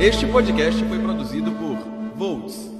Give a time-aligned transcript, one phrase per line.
[0.00, 1.76] Este podcast foi produzido por
[2.14, 2.70] Volts.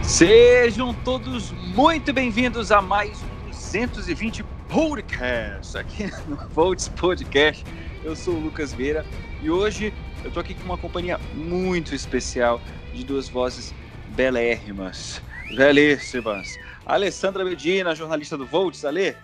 [0.00, 7.64] Sejam todos muito bem-vindos a mais um 220 podcast aqui no Volts Podcast.
[8.04, 9.04] Eu sou o Lucas Veira
[9.42, 9.92] e hoje
[10.24, 12.60] eu tô aqui com uma companhia muito especial
[12.92, 13.74] de duas vozes
[14.14, 15.20] belérrimas,
[15.56, 16.56] belíssimas.
[16.86, 19.16] Alessandra Medina, jornalista do Volts, Ale.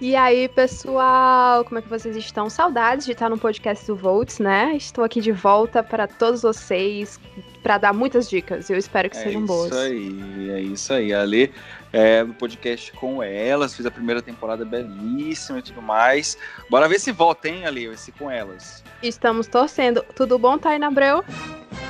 [0.00, 2.48] E aí, pessoal, como é que vocês estão?
[2.48, 4.74] Saudades de estar no podcast do Volts, né?
[4.76, 7.18] Estou aqui de volta para todos vocês
[7.62, 8.70] para dar muitas dicas.
[8.70, 9.72] Eu espero que é sejam boas.
[9.72, 11.12] É isso aí, é isso aí.
[11.12, 11.52] Ale,
[11.92, 16.38] é, no podcast com elas, fiz a primeira temporada belíssima e tudo mais.
[16.70, 17.62] Bora ver se volta, hein?
[17.64, 18.84] Vai ser com elas.
[19.02, 20.04] Estamos torcendo.
[20.14, 21.24] Tudo bom, Taina Abreu?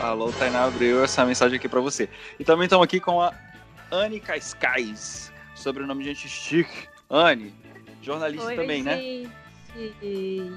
[0.00, 2.08] Alô, Tainá Abreu, essa mensagem aqui para você.
[2.38, 3.32] E também estamos aqui com a
[3.90, 6.88] Anne Cascais, sobrenome de gente chique.
[7.10, 7.54] Anne,
[8.02, 8.96] jornalista Oi, também, né?
[8.96, 9.48] gente.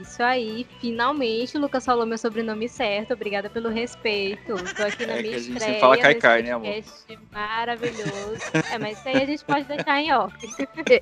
[0.01, 3.13] Isso aí, finalmente o Lucas falou meu sobrenome certo.
[3.13, 4.55] Obrigada pelo respeito.
[4.75, 5.79] Tô aqui na É que minha a gente estreia.
[5.79, 6.65] fala Caicai, né, amor?
[6.65, 8.41] podcast Maravilhoso.
[8.71, 10.35] É, mas isso aí a gente pode deixar em off.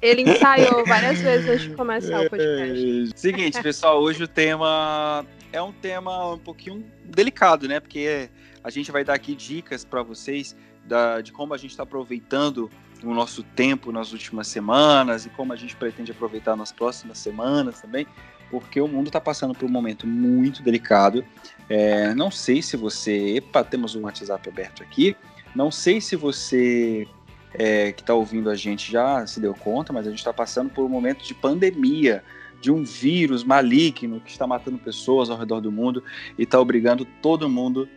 [0.02, 3.12] Ele ensaiou várias vezes antes de começar o podcast.
[3.16, 7.80] Seguinte, pessoal, hoje o tema é um tema um pouquinho delicado, né?
[7.80, 8.30] Porque
[8.64, 12.70] a gente vai dar aqui dicas para vocês da, de como a gente está aproveitando
[13.04, 17.82] o nosso tempo nas últimas semanas e como a gente pretende aproveitar nas próximas semanas
[17.82, 18.06] também,
[18.50, 21.24] porque o mundo está passando por um momento muito delicado.
[21.70, 23.38] É, não sei se você.
[23.38, 25.16] Epa, temos um WhatsApp aberto aqui.
[25.56, 27.08] Não sei se você
[27.54, 30.70] é, que está ouvindo a gente já se deu conta, mas a gente está passando
[30.70, 32.24] por um momento de pandemia,
[32.62, 36.04] de um vírus maligno que está matando pessoas ao redor do mundo
[36.38, 37.88] e está obrigando todo mundo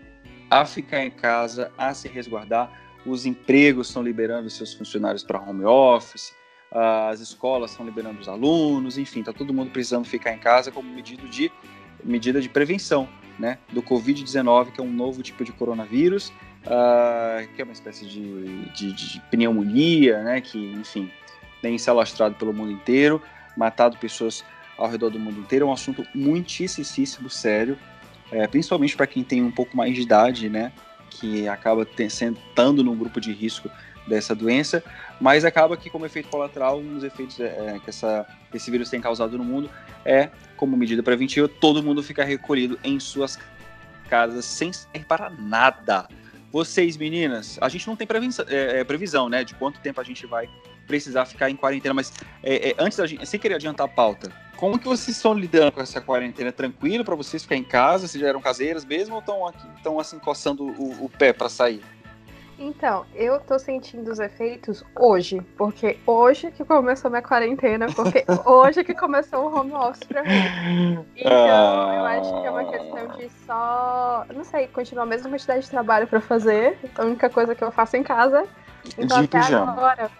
[0.50, 2.70] a ficar em casa, a se resguardar.
[3.04, 6.34] Os empregos estão liberando seus funcionários para home office,
[6.70, 10.88] as escolas estão liberando os alunos, enfim, está todo mundo precisando ficar em casa como
[10.90, 11.52] medida de,
[12.02, 13.08] medida de prevenção
[13.38, 16.32] né, do Covid-19, que é um novo tipo de coronavírus,
[16.64, 21.10] uh, que é uma espécie de, de, de, pneumonia, né, que, enfim,
[21.60, 23.20] tem se alastrado pelo mundo inteiro,
[23.56, 24.44] matado pessoas
[24.78, 25.66] ao redor do mundo inteiro.
[25.66, 27.78] É um assunto muitíssimo sério,
[28.30, 30.72] é, principalmente para quem tem um pouco mais de idade, né,
[31.12, 33.70] que acaba sentando num grupo de risco
[34.06, 34.82] dessa doença,
[35.20, 39.00] mas acaba que como efeito colateral, um dos efeitos é, que essa, esse vírus tem
[39.00, 39.70] causado no mundo
[40.04, 43.38] é, como medida preventiva, todo mundo ficar recolhido em suas
[44.08, 46.08] casas sem sair para nada.
[46.50, 50.26] Vocês, meninas, a gente não tem previsão, é, previsão, né, de quanto tempo a gente
[50.26, 50.48] vai
[50.86, 52.12] precisar ficar em quarentena, mas
[52.42, 55.72] é, é, antes da gente, sem querer adiantar a pauta, como que vocês estão lidando
[55.72, 56.52] com essa quarentena?
[56.52, 58.06] Tranquilo para vocês ficar em casa?
[58.06, 61.48] Vocês já eram caseiras mesmo ou estão aqui, estão assim coçando o, o pé para
[61.48, 61.82] sair?
[62.58, 68.84] Então, eu tô sentindo os efeitos hoje, porque hoje que começou minha quarentena, porque hoje
[68.84, 71.04] que começou o home office pra mim.
[71.16, 75.62] Então, eu acho que é uma questão de só, não sei, continuar a mesma quantidade
[75.62, 76.78] de trabalho para fazer.
[76.96, 78.46] A única coisa que eu faço em casa.
[78.96, 79.72] Então, de pijama.
[79.72, 80.10] agora,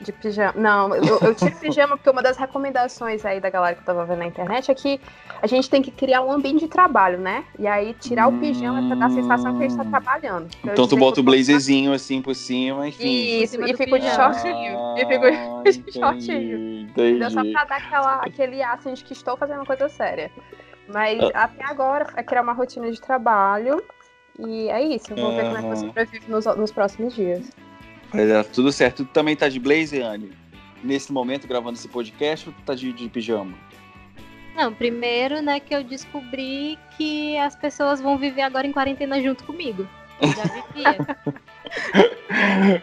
[0.00, 0.54] de pijama.
[0.56, 4.04] Não, eu, eu tiro pijama porque uma das recomendações aí da galera que eu tava
[4.04, 5.00] vendo na internet é que
[5.42, 7.44] a gente tem que criar um ambiente de trabalho, né?
[7.58, 10.48] E aí tirar o pijama é pra dar a sensação que a gente tá trabalhando.
[10.60, 13.42] Então, então tu bota o blazerzinho assim por cima, enfim.
[13.42, 14.78] Isso, e fico de shortinho.
[14.78, 15.06] Ah, e
[15.72, 16.80] fico de shortinho.
[16.82, 17.30] Entendi.
[17.30, 20.30] Só pra dar aquela, aquele ar assim, de que estou fazendo uma coisa séria.
[20.86, 21.44] Mas ah.
[21.44, 23.82] até agora é criar uma rotina de trabalho.
[24.38, 25.14] E é isso.
[25.16, 27.50] Vou ver como é que eu sobrevivo nos, nos próximos dias.
[28.14, 29.04] É, tudo certo.
[29.04, 30.32] Tu também tá de blazer, Anne?
[30.82, 33.54] Nesse momento, gravando esse podcast, ou tu tá de, de pijama?
[34.54, 39.44] Não, primeiro, né, que eu descobri que as pessoas vão viver agora em quarentena junto
[39.44, 39.86] comigo.
[40.20, 40.96] Eu já vivia.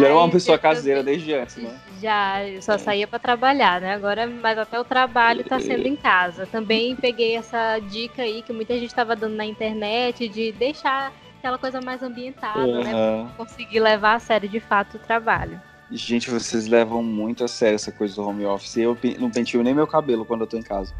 [0.00, 1.78] já era uma pessoa caseira desde antes, né?
[2.00, 3.94] Já, eu só saía para trabalhar, né?
[3.94, 6.46] Agora, mas até o trabalho tá sendo em casa.
[6.46, 11.58] Também peguei essa dica aí que muita gente estava dando na internet de deixar aquela
[11.58, 12.84] coisa mais ambientada, uhum.
[12.84, 13.30] né?
[13.36, 15.60] Conseguir levar a sério de fato o trabalho.
[15.90, 18.76] Gente, vocês levam muito a sério essa coisa do home office.
[18.76, 20.94] Eu não pentio nem meu cabelo quando eu tô em casa.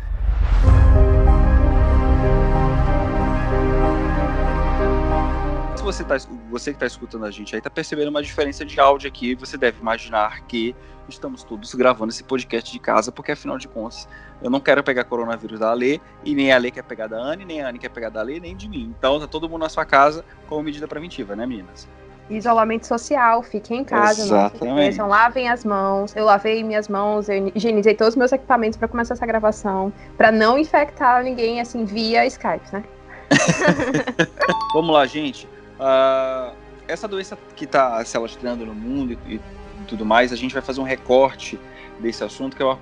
[5.77, 6.17] Se você, tá,
[6.51, 9.57] você que está escutando a gente aí está percebendo uma diferença de áudio aqui, você
[9.57, 10.75] deve imaginar que
[11.09, 14.09] estamos todos gravando esse podcast de casa, porque afinal de contas,
[14.43, 17.45] eu não quero pegar coronavírus da Ale, e nem a Ale quer pegar da Anne,
[17.45, 18.95] nem a Anne quer pegar da Ale, nem de mim.
[18.99, 21.89] Então tá todo mundo na sua casa como medida preventiva, né, meninas?
[22.31, 24.97] Isolamento social, fiquem em casa, Exatamente.
[24.97, 26.15] não lavem as mãos.
[26.15, 30.31] Eu lavei minhas mãos, eu higienizei todos os meus equipamentos para começar essa gravação, para
[30.31, 32.85] não infectar ninguém assim via Skype, né?
[34.73, 35.47] Vamos lá, gente.
[35.79, 36.55] Uh,
[36.87, 39.41] essa doença que está se alastrando no mundo e, e,
[39.89, 41.59] tudo mais, a gente vai fazer um recorte
[42.01, 42.77] desse assunto, que é o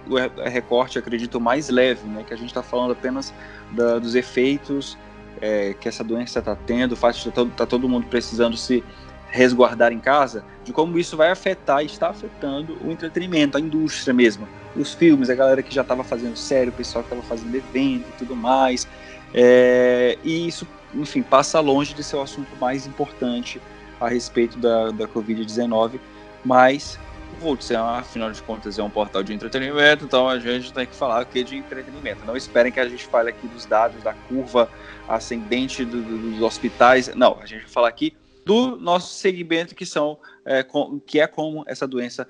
[0.49, 2.25] recorte, acredito, mais leve, né?
[2.27, 3.33] Que a gente está falando apenas
[3.73, 4.97] da, dos efeitos
[5.41, 8.83] é, que essa doença está tendo, o fato de tá, tá todo mundo precisando se
[9.31, 14.15] resguardar em casa, de como isso vai afetar e está afetando o entretenimento, a indústria
[14.15, 17.55] mesmo, os filmes, a galera que já estava fazendo série, o pessoal que estava fazendo
[17.55, 18.89] evento e tudo mais.
[19.35, 23.61] É, e isso, enfim, passa longe de ser o assunto mais importante
[24.01, 26.01] a respeito da, da Covid-19,
[26.45, 26.99] mas
[27.41, 31.21] Volts, afinal de contas, é um portal de entretenimento, então a gente tem que falar
[31.21, 32.25] aqui de entretenimento.
[32.25, 34.69] Não esperem que a gente fale aqui dos dados da curva
[35.09, 37.15] ascendente do, do, dos hospitais.
[37.15, 41.27] Não, a gente vai falar aqui do nosso segmento, que, são, é, com, que é
[41.27, 42.27] como essa doença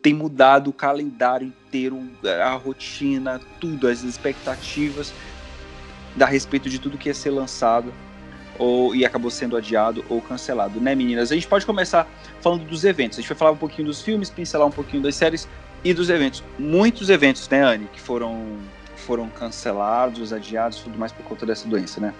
[0.00, 2.00] tem mudado o calendário inteiro,
[2.42, 5.12] a rotina, tudo, as expectativas
[6.20, 7.92] a respeito de tudo que ia ser lançado
[8.58, 11.30] ou e acabou sendo adiado ou cancelado, né, meninas?
[11.30, 12.08] A gente pode começar
[12.40, 13.18] falando dos eventos.
[13.18, 15.48] A gente vai falar um pouquinho dos filmes, pincelar um pouquinho das séries
[15.84, 16.42] e dos eventos.
[16.58, 18.58] Muitos eventos, né, Anne, que foram
[18.96, 22.12] foram cancelados, adiados, tudo mais por conta dessa doença, né?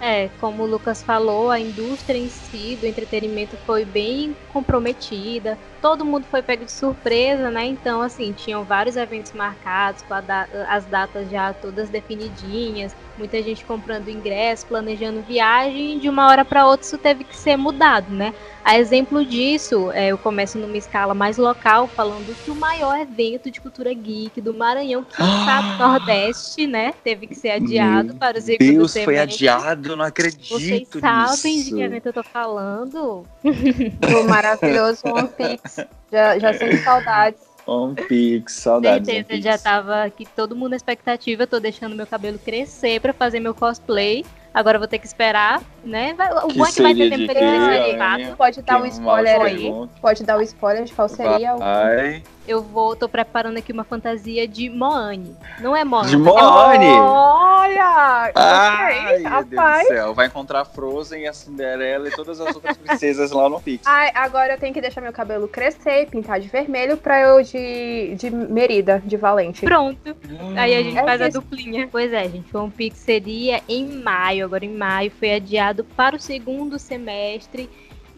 [0.00, 5.58] É, como o Lucas falou, a indústria em si do entretenimento foi bem comprometida.
[5.82, 7.66] Todo mundo foi pego de surpresa, né?
[7.66, 13.64] Então, assim, tinham vários eventos marcados, com da as datas já todas definidinhas, muita gente
[13.64, 18.10] comprando ingresso, planejando viagem, e de uma hora para outra isso teve que ser mudado,
[18.14, 18.32] né?
[18.64, 23.50] A exemplo disso, é, eu começo numa escala mais local, falando que o maior evento
[23.50, 28.16] de cultura geek do Maranhão, que está no Nordeste, né, teve que ser adiado Meu
[28.16, 29.04] para o segundo Deus, semestre.
[29.04, 31.70] foi adiado, não acredito Vocês sabem nisso.
[31.70, 33.24] de que evento eu tô falando?
[33.44, 35.86] o maravilhoso One Piece.
[36.12, 37.47] Já, já sinto saudades.
[37.68, 39.06] One Piece, saudades.
[39.06, 43.40] Certeza, já tava aqui todo mundo na expectativa, tô deixando meu cabelo crescer para fazer
[43.40, 44.24] meu cosplay.
[44.54, 46.14] Agora vou ter que esperar, né?
[46.44, 49.72] O bom é que vai ter tempo de Pode dar um spoiler aí.
[50.00, 52.18] Pode dar um spoiler de qual seria vai.
[52.18, 55.36] o eu vou, tô preparando aqui uma fantasia de Moane.
[55.60, 56.08] Não é Moane.
[56.08, 56.86] De Moane!
[56.86, 58.32] Olha!
[58.34, 60.14] Ai, meu Deus do céu.
[60.14, 63.86] Vai encontrar Frozen, a Cinderela e todas as outras princesas lá no Pix.
[63.86, 67.42] Ai, agora eu tenho que deixar meu cabelo crescer e pintar de vermelho pra eu
[67.42, 69.66] de, de Merida, de Valente.
[69.66, 70.16] Pronto.
[70.30, 70.54] Hum.
[70.56, 71.38] Aí a gente é faz isso.
[71.38, 71.86] a duplinha.
[71.92, 72.56] Pois é, gente.
[72.56, 74.46] One Pix seria em maio.
[74.46, 77.68] Agora em maio foi adiado para o segundo semestre.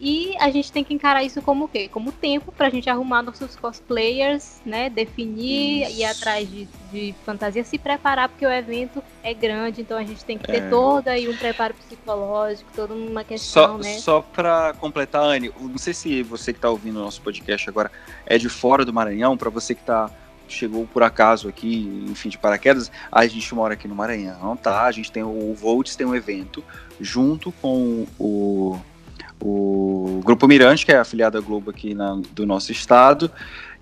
[0.03, 1.87] E a gente tem que encarar isso como o quê?
[1.87, 4.89] Como tempo pra gente arrumar nossos cosplayers, né?
[4.89, 5.99] Definir, isso.
[5.99, 10.25] ir atrás de, de fantasia, se preparar, porque o evento é grande, então a gente
[10.25, 10.69] tem que ter é.
[10.69, 13.93] todo aí um preparo psicológico, toda uma questão, só, né?
[13.99, 17.91] Só pra completar, Anne, não sei se você que tá ouvindo o nosso podcast agora
[18.25, 20.09] é de fora do Maranhão, para você que tá
[20.51, 24.83] chegou por acaso aqui, enfim, de paraquedas, a gente mora aqui no Maranhão, tá?
[24.83, 26.63] A gente tem o Volts, tem um evento
[26.99, 28.79] junto com o
[29.41, 33.31] o Grupo Mirante, que é afiliado à Globo aqui na, do nosso estado,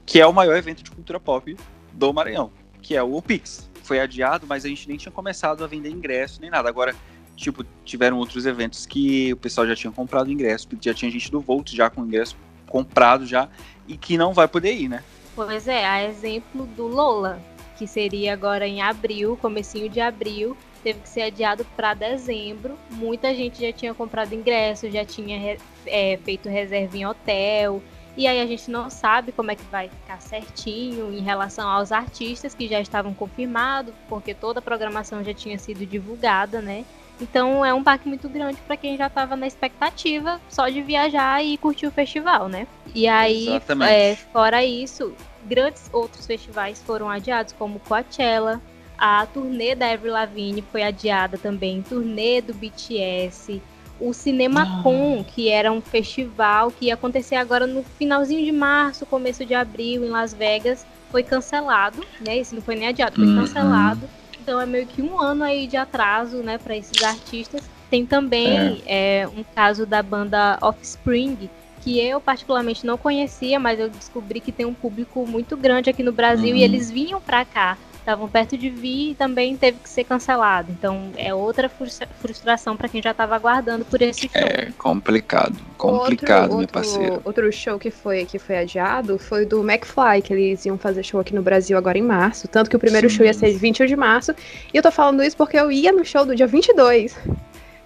[0.05, 1.55] que é o maior evento de cultura pop
[1.91, 2.49] do Maranhão,
[2.81, 3.69] que é o Pix.
[3.83, 6.69] Foi adiado, mas a gente nem tinha começado a vender ingresso nem nada.
[6.69, 6.95] Agora,
[7.35, 11.41] tipo, tiveram outros eventos que o pessoal já tinha comprado ingresso, já tinha gente do
[11.41, 13.49] Volt já com ingresso comprado já
[13.87, 15.03] e que não vai poder ir, né?
[15.45, 17.41] Pois é, a exemplo do Lola,
[17.77, 22.77] que seria agora em abril, comecinho de abril, teve que ser adiado para dezembro.
[22.91, 27.81] Muita gente já tinha comprado ingresso, já tinha é, feito reserva em hotel.
[28.17, 31.93] E aí a gente não sabe como é que vai ficar certinho em relação aos
[31.93, 36.83] artistas que já estavam confirmados, porque toda a programação já tinha sido divulgada, né?
[37.21, 41.43] Então é um baque muito grande para quem já estava na expectativa só de viajar
[41.43, 42.65] e curtir o festival, né?
[42.95, 43.47] E aí,
[43.87, 45.13] é, fora isso,
[45.49, 48.61] grandes outros festivais foram adiados, como Coachella,
[48.97, 53.61] a turnê da Avril Lavigne foi adiada também, turnê do BTS,
[53.99, 55.31] o CinemaCon, ah.
[55.33, 60.05] que era um festival que ia acontecer agora no finalzinho de março, começo de abril
[60.05, 62.37] em Las Vegas, foi cancelado, né?
[62.37, 63.41] Esse não foi nem adiado, foi uhum.
[63.41, 64.07] cancelado.
[64.39, 67.61] Então é meio que um ano aí de atraso, né, para esses artistas.
[67.89, 69.21] Tem também é.
[69.21, 71.49] É, um caso da banda Offspring,
[71.81, 76.03] que eu particularmente não conhecia, mas eu descobri que tem um público muito grande aqui
[76.03, 76.57] no Brasil uhum.
[76.57, 77.77] e eles vinham para cá
[78.09, 80.71] estavam perto de vir e também teve que ser cancelado.
[80.71, 84.29] Então é outra frustração para quem já estava aguardando por esse show.
[84.33, 87.21] É complicado, complicado, outro, meu parceiro.
[87.23, 91.19] Outro show que foi que foi adiado foi do McFly, que eles iam fazer show
[91.19, 92.47] aqui no Brasil agora em março.
[92.47, 93.17] Tanto que o primeiro Sim.
[93.17, 94.33] show ia ser 21 de março.
[94.73, 97.15] E eu tô falando isso porque eu ia no show do dia 22,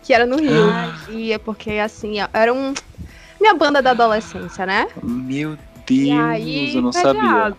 [0.01, 0.69] que era no Rio.
[0.69, 0.95] Ah.
[1.09, 2.73] E é porque assim, era um
[3.43, 4.87] minha banda da adolescência, né?
[5.03, 7.53] Meu Deus, aí, eu não sabia.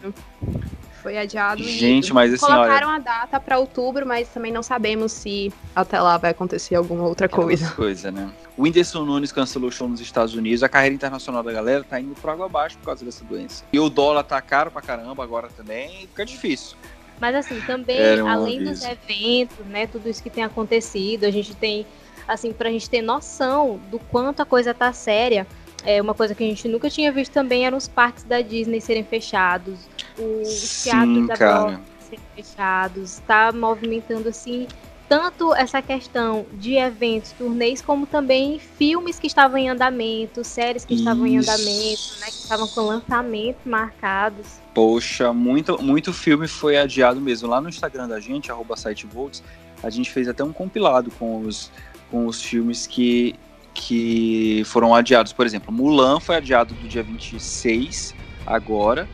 [1.02, 1.62] Foi adiado.
[1.62, 2.96] Gente, e mas assim, colocaram olha...
[2.96, 7.28] a data para outubro, mas também não sabemos se até lá vai acontecer alguma outra
[7.28, 7.70] coisa.
[7.72, 8.30] coisa, né?
[8.56, 10.62] O Whindersson Nunes cancelou o show nos Estados Unidos.
[10.62, 13.62] A carreira internacional da galera tá indo por água abaixo por causa dessa doença.
[13.70, 16.06] E o dólar tá caro pra caramba agora também.
[16.06, 16.78] Fica difícil.
[17.20, 18.70] Mas assim, também, um além aviso.
[18.70, 21.86] dos eventos, né, tudo isso que tem acontecido, a gente tem,
[22.26, 25.46] assim, pra gente ter noção do quanto a coisa tá séria,
[25.84, 28.80] é uma coisa que a gente nunca tinha visto também eram os parques da Disney
[28.80, 29.78] serem fechados,
[30.18, 31.34] os teatros da.
[31.36, 34.66] Broadway serem fechados, tá movimentando, assim,
[35.08, 40.94] tanto essa questão de eventos, turnês, como também filmes que estavam em andamento, séries que
[40.94, 41.50] estavam em Isso.
[41.50, 44.46] andamento, né, que estavam com lançamentos marcados.
[44.72, 47.48] Poxa, muito, muito filme foi adiado mesmo.
[47.48, 49.42] Lá no Instagram da gente, arroba sitevolts,
[49.82, 51.70] a gente fez até um compilado com os,
[52.10, 53.34] com os filmes que,
[53.74, 55.32] que foram adiados.
[55.32, 58.14] Por exemplo, Mulan foi adiado do dia 26,
[58.46, 59.08] agora,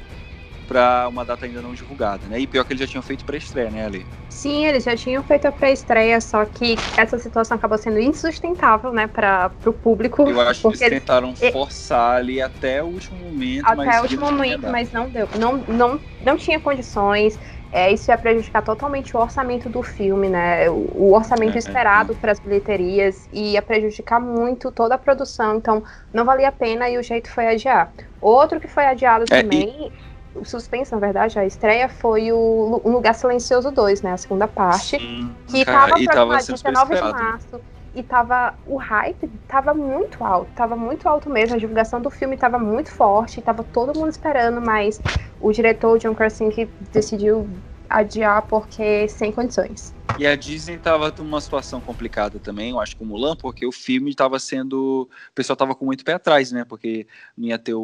[0.68, 2.38] para uma data ainda não divulgada, né?
[2.38, 4.06] E pior que eles já tinham feito pré-estreia, né, Ali?
[4.28, 9.08] Sim, eles já tinham feito a pré-estreia, só que essa situação acabou sendo insustentável, né,
[9.08, 10.22] para o público.
[10.28, 14.30] Eu acho que eles tentaram e- forçar ali até o último momento, até o último
[14.30, 15.28] momento, mas não deu.
[15.34, 17.36] Não, não, não tinha condições.
[17.72, 20.68] É, isso ia prejudicar totalmente o orçamento do filme, né?
[20.70, 25.56] O, o orçamento É, esperado para as bilheterias e ia prejudicar muito toda a produção.
[25.56, 27.92] Então, não valia a pena e o jeito foi adiar.
[28.20, 29.92] Outro que foi adiado É, e- também,
[30.34, 34.12] o suspense, na verdade, a estreia foi o Um Lugar Silencioso 2, né?
[34.12, 34.96] A segunda parte.
[34.98, 37.64] Sim, Que cara, tava e tava programado sendo dia super 19 de março.
[37.94, 38.54] E tava.
[38.66, 40.50] O hype tava muito alto.
[40.54, 41.56] Tava muito alto mesmo.
[41.56, 43.42] A divulgação do filme tava muito forte.
[43.42, 45.00] Tava todo mundo esperando, mas
[45.40, 47.48] o diretor John Krasinski decidiu
[47.88, 49.92] adiar porque sem condições.
[50.20, 53.72] E a Disney tava numa situação complicada também, eu acho que o Mulan, porque o
[53.72, 55.08] filme tava sendo.
[55.30, 56.62] O pessoal tava com muito pé atrás, né?
[56.62, 57.80] Porque não ia ter o.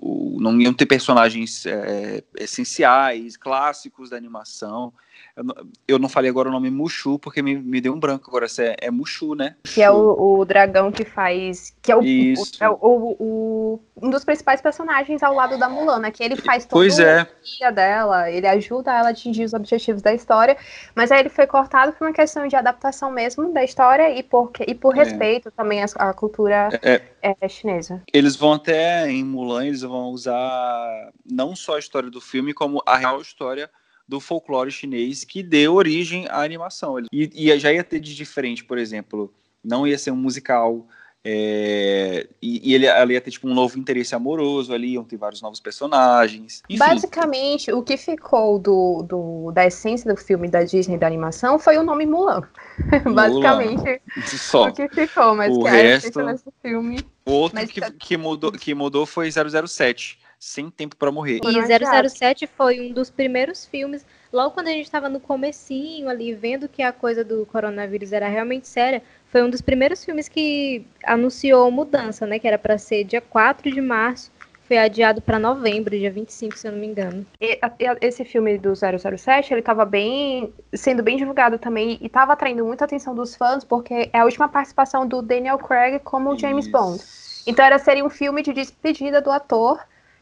[0.00, 4.92] o- não iam ter personagens é, essenciais, clássicos da animação.
[5.34, 5.54] Eu não,
[5.88, 8.46] eu não falei agora o nome Mushu, porque me, me deu um branco agora.
[8.58, 9.56] É, é Mushu, né?
[9.64, 11.74] Que é o, o dragão que faz.
[11.82, 12.58] Que é, o, Isso.
[12.60, 16.10] o- é o- um dos principais personagens ao lado da Mulan, né?
[16.10, 17.26] Que ele faz todo Pois é.
[17.58, 20.56] guia dela, ele ajuda ela a atingir os objetivos da história,
[20.94, 24.52] mas aí ele foi cortado por uma questão de adaptação mesmo da história e por,
[24.66, 25.04] e por É.
[25.04, 28.02] respeito também à, à cultura É, é, chinesa.
[28.12, 32.82] Eles vão até em Mulan, eles vão usar não só a história do filme, como
[32.84, 33.70] a real história
[34.06, 36.98] do folclore chinês que deu origem à animação.
[37.10, 39.32] E, e já ia ter de diferente, por exemplo,
[39.64, 40.86] não ia ser um musical.
[41.28, 45.16] É, e, e ele, ela ia ter tipo um novo interesse amoroso ali, iam ter
[45.16, 46.62] vários novos personagens.
[46.68, 51.58] Enfim, Basicamente, o que ficou do, do- da essência do filme da Disney da animação
[51.58, 52.42] foi o nome Mulan.
[53.12, 54.00] Basicamente,
[54.36, 54.68] só.
[54.68, 56.98] o que ficou, mas O que a resto- essência desse filme.
[57.24, 61.40] Outro Mas que, tá- que, mudou, que mudou foi 007, Sem Tempo para Morrer.
[61.42, 62.12] E adiados.
[62.12, 66.68] 007 foi um dos primeiros filmes, logo quando a gente estava no comecinho ali, vendo
[66.68, 71.70] que a coisa do coronavírus era realmente séria, foi um dos primeiros filmes que anunciou
[71.70, 72.38] mudança, né?
[72.38, 74.30] Que era para ser dia 4 de março,
[74.66, 77.24] foi adiado para novembro, dia 25, se eu não me engano.
[77.40, 82.32] E- e- Esse filme do 007, ele tava bem, sendo bem divulgado também e tava
[82.32, 86.66] atraindo muita atenção dos fãs, porque é a última participação do Daniel Craig como James
[86.66, 86.72] Isso.
[86.72, 87.02] Bond.
[87.46, 89.80] Então era seria um filme de despedida do ator,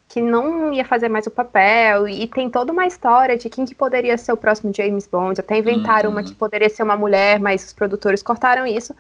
[0.08, 3.74] que não ia fazer mais o papel, e tem toda uma história de quem que
[3.74, 5.40] poderia ser o próximo James Bond.
[5.40, 6.16] Até inventaram Uhum.
[6.16, 8.94] uma que poderia ser uma mulher, mas os produtores cortaram isso.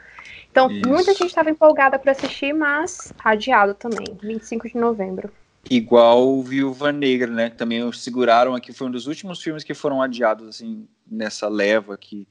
[0.50, 0.88] Então, Isso.
[0.88, 5.28] muita gente estava empolgada para assistir, mas adiado também, 25 de novembro.
[5.68, 7.50] Igual Viúva Negra, né?
[7.50, 11.94] Que também seguraram aqui, foi um dos últimos filmes que foram adiados, assim, nessa leva
[11.94, 12.28] aqui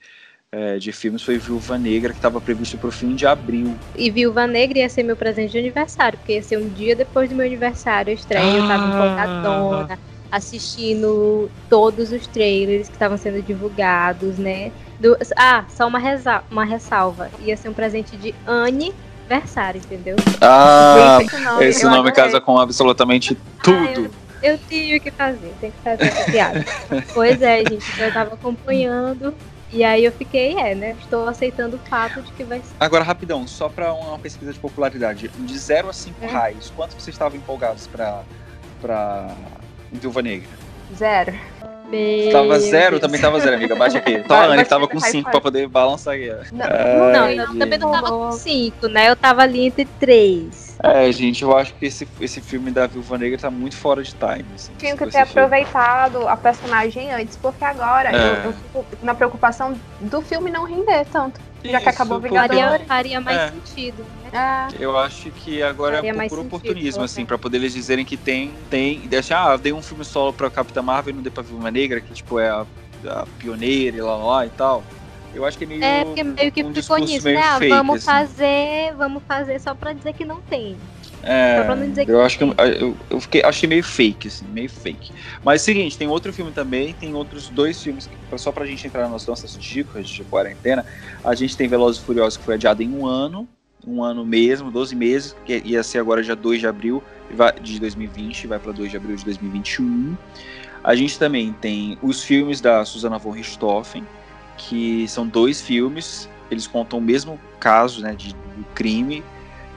[0.56, 3.76] é, de filmes, foi Viúva Negra, que estava previsto para o fim de abril.
[3.96, 7.28] E Viúva Negra ia ser meu presente de aniversário, porque ia ser um dia depois
[7.28, 8.88] do meu aniversário, a estreia, eu tava Ah.
[8.88, 10.00] empolgadona,
[10.32, 14.72] assistindo todos os trailers que estavam sendo divulgados, né?
[15.00, 20.16] Do- ah, só uma, reza- uma ressalva, ia ser um presente de aniversário, entendeu?
[20.40, 22.16] Ah, Esse nome, esse eu nome adorei.
[22.16, 24.12] casa com absolutamente tudo.
[24.42, 26.66] Eu tinha que fazer, tem que fazer essa piada.
[27.14, 29.34] pois é, gente, eu tava acompanhando,
[29.74, 30.96] e aí eu fiquei, é, né?
[31.02, 32.76] Estou aceitando o fato de que vai ser.
[32.80, 35.28] Agora, rapidão, só para uma pesquisa de popularidade.
[35.28, 36.28] De 0 a 5 É.
[36.28, 38.22] raios, quanto vocês estavam empolgados para
[38.82, 39.36] pra
[39.92, 40.50] Viúva Negra?
[40.96, 41.34] Zero.
[42.32, 43.02] Tava Meu zero, Deus.
[43.02, 43.76] também tava zero, amiga.
[43.76, 44.18] Bate aqui.
[44.28, 45.32] Vai, a Anne tava aqui, com vai, 5 vai.
[45.32, 46.56] pra poder balançar ó.
[46.56, 49.10] Não, não, Não, eu também não tava com cinco, né?
[49.10, 50.63] Eu tava ali entre três.
[50.82, 54.12] É, gente, eu acho que esse, esse filme da Viúva Negra tá muito fora de
[54.14, 54.46] time.
[54.56, 55.46] Assim, Tinha que esse ter filme.
[55.46, 58.16] aproveitado a personagem antes, porque agora É.
[58.46, 61.40] eu, eu fico na preocupação do filme não render tanto.
[61.64, 62.62] Já que acabou Isso, Vingadores.
[62.62, 63.50] Faria, faria mais É.
[63.52, 64.04] sentido.
[64.24, 64.30] né?
[64.34, 68.54] Ah, Eu acho que agora é por oportunismo, assim, pra poder eles dizerem que tem.
[68.70, 71.72] tem deixar, ah, dei um filme solo pra Capitã Marvel e não dei pra Viúva
[71.72, 72.66] Negra, que tipo é a,
[73.08, 74.84] a pioneira e lá, lá, lá e tal.
[75.34, 75.84] Eu acho que é meio.
[75.84, 77.38] É, porque meio que um ficou nisso, né?
[77.38, 78.06] Ah, fake, vamos assim.
[78.06, 80.78] fazer, vamos fazer só pra dizer que não tem.
[81.24, 82.68] É, Só pra não dizer que eu acho que eu, tem.
[82.82, 85.14] eu, eu fiquei, achei meio fake, assim, meio fake.
[85.44, 89.26] Mas seguinte, tem outro filme também, tem outros dois filmes, só pra gente entrar nas
[89.26, 90.86] nossas dicas de quarentena.
[91.24, 93.48] A gente tem Velozes e Furiosos, que foi adiado em um ano,
[93.88, 97.04] um ano mesmo, 12 meses, que ia ser agora dia 2 de abril
[97.62, 100.18] de 2020, vai pra 2 de abril de 2021.
[100.84, 104.06] A gente também tem os filmes da Susana von Richthofen,
[104.58, 109.24] que são dois filmes, eles contam o mesmo caso, né, de, do crime,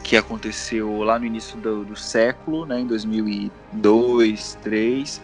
[0.03, 5.23] que aconteceu lá no início do, do século, né, em 2002, 2003.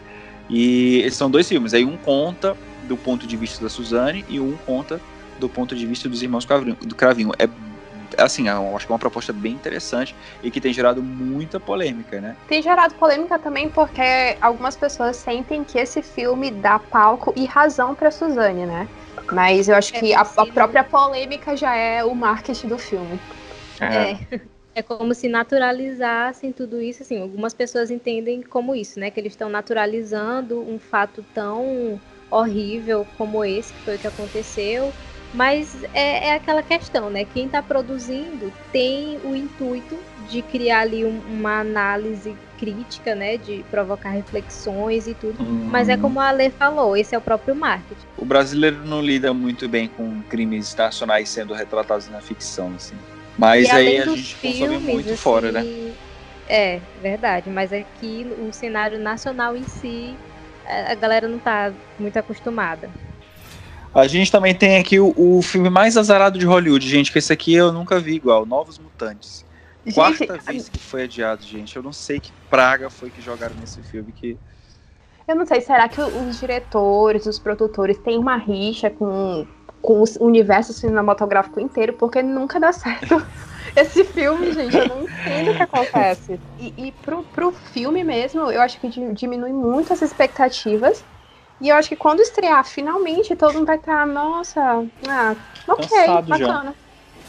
[0.50, 1.72] E esses são dois filmes.
[1.72, 2.56] Aí um conta
[2.88, 5.00] do ponto de vista da Suzane e um conta
[5.38, 6.76] do ponto de vista dos irmãos Cravinho.
[6.76, 7.30] Do Cravinho.
[7.38, 7.48] É
[8.18, 12.20] assim, eu acho que é uma proposta bem interessante e que tem gerado muita polêmica,
[12.20, 12.36] né?
[12.46, 17.94] Tem gerado polêmica também porque algumas pessoas sentem que esse filme dá palco e razão
[17.94, 18.88] pra Suzane, né?
[19.30, 23.20] Mas eu acho É que a, a própria polêmica já é o marketing do filme.
[23.80, 24.42] É.
[24.74, 29.10] É como se naturalizassem tudo isso, assim, algumas pessoas entendem como isso, né?
[29.10, 32.00] Que eles estão naturalizando um fato tão
[32.30, 34.94] horrível como esse, que foi o que aconteceu.
[35.32, 37.24] Mas é, é aquela questão, né?
[37.24, 39.98] Quem está produzindo tem o intuito
[40.28, 43.38] de criar ali um- uma análise crítica, né?
[43.38, 45.42] De provocar reflexões e tudo.
[45.70, 48.06] Mas é como a Ale falou, esse é o próprio marketing.
[48.18, 52.96] O brasileiro não lida muito bem com crimes nacionais sendo retratados na ficção, assim.
[53.38, 55.64] Mas e aí a gente consome filmes, muito assim, fora, né?
[56.46, 57.48] É, verdade.
[57.48, 60.14] Mas aqui o cenário nacional em si,
[60.66, 62.90] a a galera não tá muito acostumada.
[63.94, 67.32] A gente também tem aqui o, o filme mais azarado de Hollywood, gente, que esse
[67.32, 69.44] aqui eu nunca vi igual, Novos Mutantes.
[69.94, 71.76] Quarta vez que foi adiado, gente.
[71.76, 74.38] Eu não sei que praga foi que jogaram nesse filme que.
[75.28, 79.46] eu não sei, será que os diretores, os produtores têm uma rixa com,
[79.80, 81.92] com o universo cinematográfico inteiro?
[81.94, 83.16] Porque nunca dá certo.
[83.76, 86.40] Esse filme, gente, eu não entendo o que acontece.
[86.58, 91.06] E, e pro, pro filme mesmo, eu acho que di- diminui muito as expectativas.
[91.62, 94.60] E eu acho que quando estrear, finalmente, todo mundo vai estar, nossa,
[95.08, 95.36] ah,
[95.68, 96.46] ok, Cansado já.
[96.46, 96.74] bacana.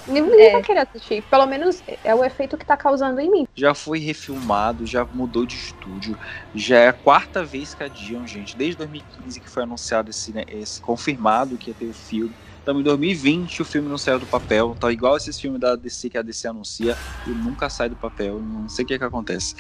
[0.08, 0.52] Ninguém É.
[0.54, 1.22] vai querer assistir.
[1.30, 3.48] Pelo menos é o efeito que tá causando em mim.
[3.56, 6.18] Já foi refilmado, já mudou de estúdio.
[6.54, 8.58] Já é a quarta vez que adiam, gente.
[8.58, 12.34] Desde 2015 que foi anunciado esse, né, esse confirmado que ia ter o filme.
[12.60, 14.76] Estamos em 2020, o filme não saiu do papel.
[14.78, 18.42] Tá igual esses filmes da DC que a DC anuncia e nunca sai do papel.
[18.42, 19.56] Não sei o que, que acontece.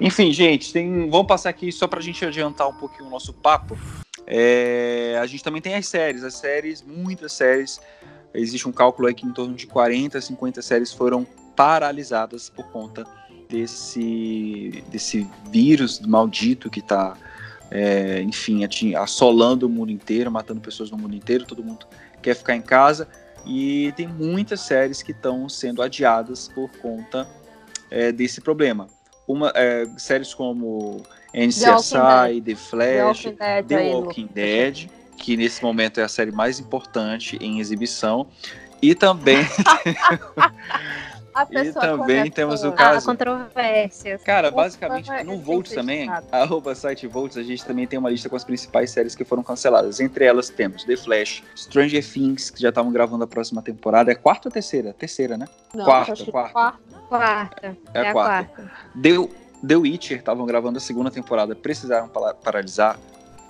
[0.00, 3.78] Enfim, gente, tem, vamos passar aqui só pra gente adiantar um pouquinho o nosso papo.
[4.26, 7.80] É, a gente também tem as séries, as séries, muitas séries.
[8.32, 13.04] Existe um cálculo aí que em torno de 40, 50 séries foram paralisadas por conta
[13.48, 17.14] desse, desse vírus maldito que está,
[18.24, 21.44] enfim, atin- assolando o mundo inteiro, matando pessoas no mundo inteiro.
[21.44, 21.86] Todo mundo
[22.22, 23.06] quer ficar em casa.
[23.44, 27.28] E tem muitas séries que estão sendo adiadas por conta
[27.90, 28.86] é, desse problema.
[29.30, 31.02] Uma, é, séries como
[31.34, 36.58] NCSI, The Flash, Walking Dead The Walking Dead, que nesse momento é a série mais
[36.58, 38.26] importante em exibição.
[38.82, 39.38] E também,
[41.34, 42.34] A e pessoa também correta.
[42.34, 43.06] temos o caso.
[43.06, 44.22] controvérsias.
[44.22, 48.28] Cara, basicamente, é no Volts também, arroba site Volts, a gente também tem uma lista
[48.28, 50.00] com as principais séries que foram canceladas.
[50.00, 54.10] Entre elas temos The Flash, Stranger Things, que já estavam gravando a próxima temporada.
[54.10, 54.92] É quarta ou terceira?
[54.92, 55.46] Terceira, né?
[55.74, 56.74] Não, quarta, que quarta.
[57.08, 57.76] Quarta.
[57.94, 58.50] É É, a quarta.
[58.52, 58.72] quarta.
[59.00, 59.28] The,
[59.66, 62.08] The Witcher estavam gravando a segunda temporada, precisaram
[62.42, 62.98] paralisar.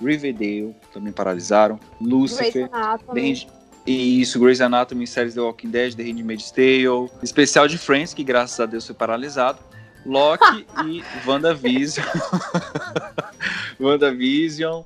[0.01, 1.79] Riverdale também paralisaram.
[2.01, 2.69] Lucifer,
[3.13, 3.47] The.
[3.87, 8.23] Hand- Isso, Grey's Anatomy, séries The Walking Dead, The Handmaid's Tale, especial de Friends, que
[8.25, 9.59] graças a Deus foi paralisado,
[10.07, 12.07] Loki e WandaVision.
[13.81, 14.83] WandaVision,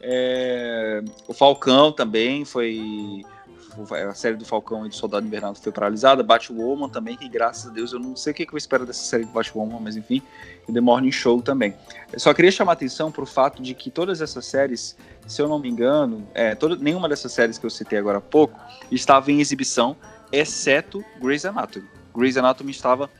[0.00, 3.22] é, o Falcão também foi...
[4.08, 6.22] A série do Falcão e do Soldado Invernal foi paralisada.
[6.22, 9.24] Batwoman também, que graças a Deus eu não sei o que eu espero dessa série
[9.24, 10.22] do Batwoman, mas enfim.
[10.68, 11.74] E The Morning Show também.
[12.12, 15.42] Eu só queria chamar a atenção para o fato de que todas essas séries se
[15.42, 18.58] eu não me engano, é, toda, nenhuma dessas séries que eu citei agora há pouco
[18.92, 19.96] estava em exibição,
[20.30, 21.84] exceto Grey's Anatomy.
[22.14, 23.10] Grey's Anatomy estava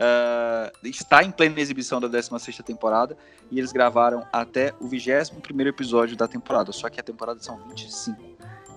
[0.00, 3.16] ah, está em plena exibição da 16ª temporada
[3.50, 8.27] e eles gravaram até o 21º episódio da temporada, só que a temporada são 25.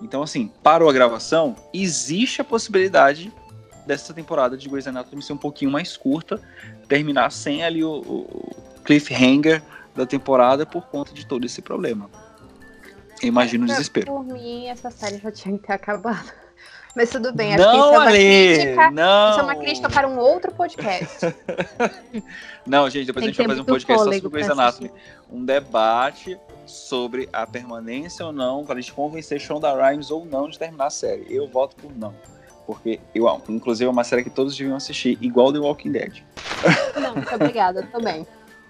[0.02, 3.32] Então assim, parou a gravação, existe a possibilidade
[3.86, 6.40] dessa temporada de Grey's Anatomy ser um pouquinho mais curta,
[6.88, 9.62] terminar sem ali o, o cliffhanger
[9.96, 12.10] da temporada por conta de todo esse problema.
[13.22, 14.08] Imagina o É, desespero.
[14.08, 16.32] Por mim, essa série já tinha que ter acabado.
[16.96, 18.92] Mas tudo bem, acho não, que isso é uma Ale, crítica.
[18.92, 19.30] não.
[19.32, 21.18] Isso é uma crítica para um outro podcast.
[22.66, 24.50] Não, gente, depois Tem a gente vai fazer um podcast só sobre Grey's.
[24.50, 24.92] Anatomy.
[25.32, 30.48] Um debate sobre a permanência ou não, para a gente convencer Shonda Rhimes ou não
[30.48, 31.26] de terminar a série.
[31.28, 32.14] Eu voto por não.
[32.68, 36.22] Porque, eu, inclusive, é uma série que todos deviam assistir, igual The Walking Dead.
[37.02, 38.28] Não, muito obrigada também.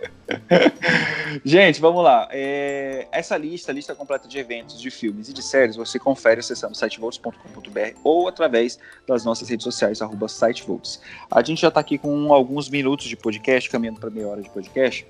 [1.43, 2.27] Gente, vamos lá.
[2.31, 6.39] É, essa lista, a lista completa de eventos, de filmes e de séries, você confere
[6.39, 11.01] acessando sitevotes.com.br ou através das nossas redes sociais, arroba sitevotes.
[11.29, 14.49] A gente já está aqui com alguns minutos de podcast, caminhando para meia hora de
[14.49, 15.05] podcast.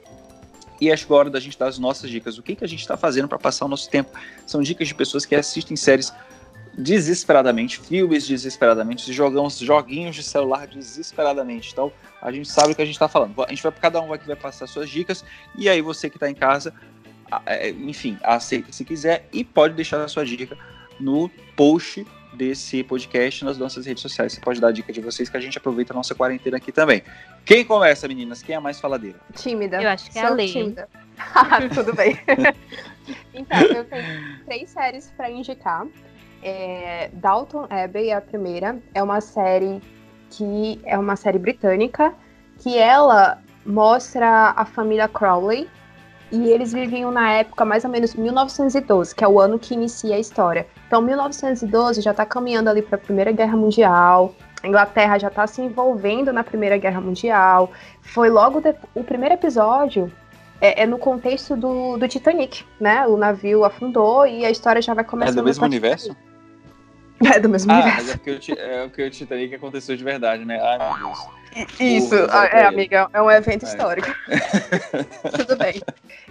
[0.80, 2.40] E acho que é hora da gente dar as nossas dicas.
[2.40, 4.18] O que, que a gente está fazendo para passar o nosso tempo?
[4.48, 6.12] São dicas de pessoas que assistem séries
[6.78, 11.72] desesperadamente, filmes desesperadamente, jogamos joguinhos de celular desesperadamente.
[11.72, 13.44] Então, a gente sabe o que a gente está falando.
[13.44, 15.24] A gente vai cada um aqui vai passar suas dicas
[15.56, 16.74] e aí você que está em casa,
[17.46, 20.58] é, enfim, aceita se quiser e pode deixar a sua dica
[21.00, 24.34] no post desse podcast nas nossas redes sociais.
[24.34, 26.72] Você pode dar a dica de vocês que a gente aproveita a nossa quarentena aqui
[26.72, 27.04] também.
[27.46, 28.42] Quem começa, meninas?
[28.42, 29.20] Quem é a mais faladeira?
[29.36, 29.82] Tímida.
[29.82, 30.52] Eu acho que é a Lei.
[30.52, 30.88] tímida.
[31.36, 32.18] Ah, Tudo bem.
[33.32, 35.86] então, eu tenho três séries para indicar.
[36.44, 38.78] É, Dalton Abbey é a primeira.
[38.94, 39.82] É uma série
[40.30, 42.14] que é uma série britânica
[42.60, 45.68] que ela mostra a família Crowley
[46.32, 50.16] e eles viviam na época mais ou menos 1912, que é o ano que inicia
[50.16, 50.66] a história.
[50.88, 54.34] Então, 1912 já está caminhando ali para a Primeira Guerra Mundial.
[54.64, 57.72] A Inglaterra já está se envolvendo na Primeira Guerra Mundial.
[58.02, 58.74] Foi logo de...
[58.96, 60.10] o primeiro episódio
[60.62, 63.06] é, é no contexto do, do Titanic, né?
[63.08, 65.36] O navio afundou e a história já vai É começando.
[65.36, 66.10] do mesmo universo?
[66.10, 66.31] daí.
[67.34, 67.98] É do mesmo Ah, universo.
[67.98, 70.60] mas é porque, o, Ti- é porque o Titanic aconteceu de verdade, né?
[70.62, 71.20] Ai, meu Deus.
[71.80, 73.70] Isso, Porra, ah, é, amiga, é um evento É.
[73.70, 74.08] histórico.
[75.38, 75.82] Tudo bem.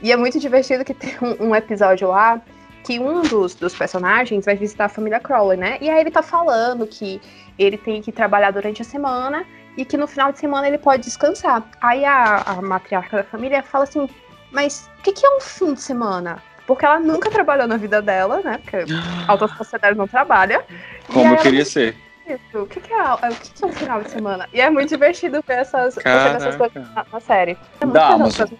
[0.03, 2.41] E é muito divertido que tem um, um episódio lá
[2.85, 5.77] que um dos, dos personagens vai visitar a família Crowley, né?
[5.81, 7.21] E aí ele tá falando que
[7.59, 9.45] ele tem que trabalhar durante a semana
[9.77, 11.63] e que no final de semana ele pode descansar.
[11.83, 14.09] Aí a, a matriarca da família fala assim:
[14.51, 16.43] Mas o que, que é um fim de semana?
[16.71, 18.61] Porque ela nunca trabalhou na vida dela, né?
[18.63, 18.77] Porque
[19.27, 20.65] alta sociedade não trabalha.
[21.09, 21.97] Como eu ela queria ser.
[22.25, 22.63] isso.
[22.63, 24.49] O que, que é, o que, que é um final de semana?
[24.53, 27.59] E é muito divertido ver essas, ver essas coisas na, na série.
[27.81, 28.53] É muito essas-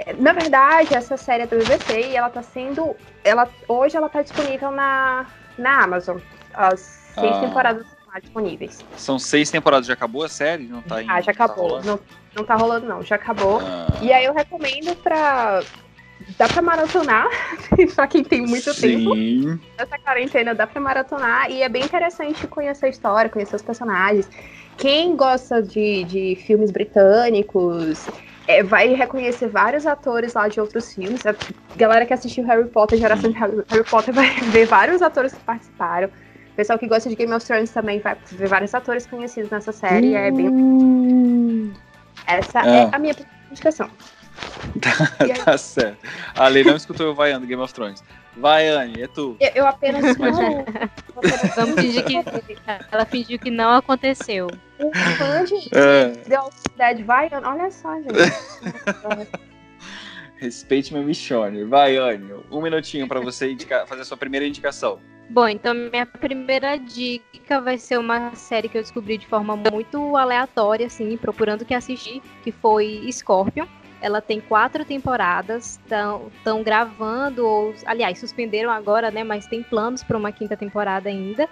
[0.00, 2.96] É, Na verdade, essa série é do BBC e ela tá sendo.
[3.22, 6.18] Ela, hoje ela tá disponível na, na Amazon.
[6.52, 6.80] As
[7.14, 7.40] seis Ah.
[7.40, 8.84] temporadas estão lá disponíveis.
[8.96, 10.64] São seis temporadas, já acabou a série?
[10.66, 11.68] Não tá em, Ah, já tá acabou.
[11.68, 11.86] rolando?
[11.86, 12.00] não,
[12.34, 13.00] não tá rolando, não.
[13.00, 13.60] Já acabou.
[13.62, 15.62] Ah, E aí eu recomendo pra.
[16.38, 17.28] Dá pra maratonar,
[17.94, 19.14] pra quem tem muito tempo.
[19.14, 19.60] Sim.
[19.78, 24.28] Essa quarentena dá pra maratonar e é bem interessante conhecer a história, conhecer os personagens.
[24.76, 28.06] Quem gosta de, de filmes britânicos
[28.48, 31.24] é, vai reconhecer vários atores lá de outros filmes.
[31.26, 31.34] A
[31.76, 35.40] galera que assistiu Harry Potter, geração de Harry, Harry Potter, vai ver vários atores que
[35.44, 36.08] participaram.
[36.08, 39.72] O pessoal que gosta de Game of Thrones também vai ver vários atores conhecidos nessa
[39.72, 40.14] série.
[40.14, 41.72] É bem...
[42.26, 42.90] Essa é Ah.
[42.92, 43.14] a minha
[43.50, 43.90] indicação.
[45.26, 45.98] E aí- tá certo.
[46.34, 48.02] A Lei não escutou eu vaiando Game of Thrones.
[48.36, 49.36] Vaiane, é tu.
[49.38, 50.64] Eu, eu apenas um
[51.54, 52.16] Vamos fingir que
[52.90, 54.48] ela fingiu que não aconteceu.
[54.80, 57.04] um fã de É, The Walking Dead.
[57.04, 58.08] Vai, olha só, gente.
[60.36, 61.64] respeite meu Michone.
[61.64, 64.98] Vaiane, um minutinho pra você indicar- fazer a sua primeira indicação.
[65.30, 70.16] Bom, então minha primeira dica vai ser uma série que eu descobri de forma muito
[70.16, 73.66] aleatória, assim, procurando o que assistir, que foi Scorpion.
[74.04, 79.24] Ela tem quatro temporadas, estão gravando, ou, aliás, suspenderam agora, né?
[79.24, 81.48] Mas tem planos para uma quinta temporada ainda.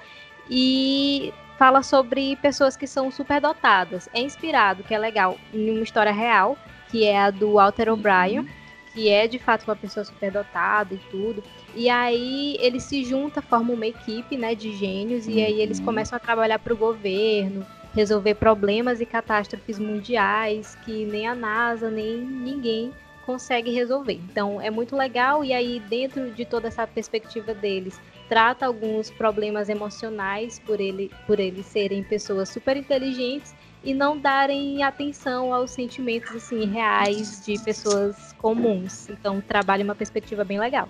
[0.50, 4.06] E fala sobre pessoas que são superdotadas.
[4.12, 6.58] É inspirado, que é legal, em uma história real,
[6.90, 8.46] que é a do Walter O'Brien,
[8.92, 11.42] que é de fato uma pessoa superdotada e tudo.
[11.74, 15.86] E aí eles se juntam, formam uma equipe, né, de gênios e aí eles Uhum.
[15.86, 21.90] começam a trabalhar para o governo, resolver problemas e catástrofes mundiais que nem a NASA
[21.90, 22.92] nem ninguém
[23.24, 24.20] consegue resolver.
[24.30, 29.68] Então é muito legal e aí dentro de toda essa perspectiva deles trata alguns problemas
[29.68, 36.34] emocionais por ele por eles serem pessoas super inteligentes e não darem atenção aos sentimentos
[36.34, 39.08] assim reais de pessoas comuns.
[39.08, 40.88] Então trabalha uma perspectiva bem legal.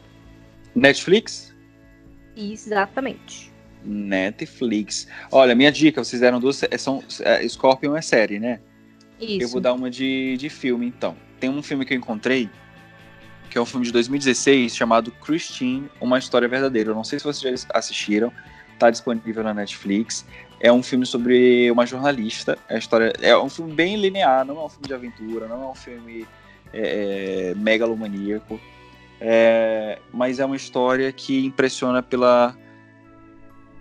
[0.75, 1.55] Netflix?
[2.37, 3.52] Exatamente.
[3.85, 5.07] Netflix.
[5.31, 6.63] Olha, minha dica, vocês deram duas.
[6.63, 8.61] é, São, é, Scorpion é série, né?
[9.21, 9.43] Isso.
[9.43, 11.17] Eu vou dar uma de, de filme, então.
[11.39, 12.49] Tem um filme que eu encontrei,
[13.49, 16.91] que é um filme de 2016, chamado Christine, Uma História Verdadeira.
[16.91, 18.33] Eu não sei se vocês já assistiram,
[18.79, 20.27] tá disponível na Netflix.
[20.61, 22.59] É um filme sobre uma jornalista.
[22.69, 25.63] É, a história, é um filme bem linear, não é um filme de aventura, não
[25.63, 26.27] é um filme
[26.73, 28.61] é, megalomaníaco.
[29.21, 32.57] É, mas é uma história que impressiona pela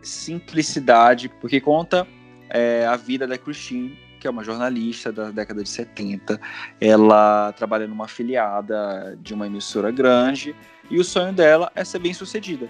[0.01, 2.07] simplicidade, porque conta
[2.49, 6.39] é, a vida da Christine, que é uma jornalista da década de 70.
[6.79, 10.55] Ela trabalha numa afiliada de uma emissora grande
[10.89, 12.69] e o sonho dela é ser bem sucedida,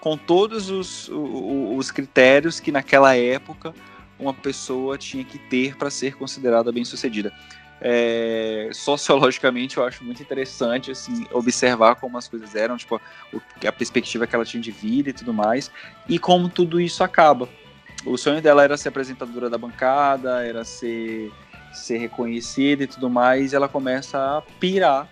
[0.00, 3.72] com todos os, os, os critérios que naquela época
[4.18, 7.32] uma pessoa tinha que ter para ser considerada bem sucedida.
[7.80, 13.00] É, sociologicamente eu acho muito interessante assim observar como as coisas eram tipo
[13.64, 15.70] a perspectiva que ela tinha de vida e tudo mais
[16.08, 17.48] e como tudo isso acaba
[18.04, 21.32] o sonho dela era ser apresentadora da bancada, era ser,
[21.72, 25.08] ser reconhecida e tudo mais, e ela começa a pirar